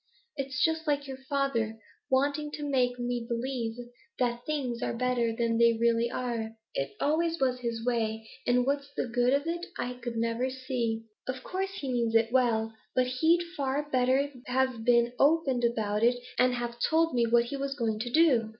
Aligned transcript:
It's 0.35 0.59
just 0.65 0.87
like 0.87 1.05
your 1.07 1.19
father 1.29 1.77
wanting 2.09 2.49
to 2.53 2.67
make 2.67 2.97
me 2.97 3.23
believe 3.29 3.75
that 4.17 4.47
things 4.47 4.81
are 4.81 4.97
better 4.97 5.31
than 5.31 5.59
they 5.59 5.73
really 5.77 6.09
are; 6.09 6.53
it 6.73 6.93
always 6.99 7.39
was 7.39 7.59
his 7.59 7.85
way, 7.85 8.27
and 8.47 8.65
what's 8.65 8.91
the 8.95 9.05
good 9.07 9.31
of 9.31 9.45
it 9.45 9.63
I 9.77 9.99
never 10.15 10.45
could 10.45 10.53
see. 10.53 11.03
Of 11.27 11.43
course 11.43 11.73
he 11.75 11.93
means 11.93 12.15
it 12.15 12.31
well, 12.31 12.73
but 12.95 13.05
he'd 13.19 13.43
far 13.55 13.87
better 13.91 14.31
have 14.47 14.83
been 14.83 15.13
open 15.19 15.61
about 15.63 16.01
it, 16.01 16.15
and 16.39 16.55
have 16.55 16.79
told 16.79 17.13
me 17.13 17.27
what 17.27 17.43
he 17.45 17.55
was 17.55 17.75
going 17.75 17.99
to 17.99 18.09
do.' 18.09 18.49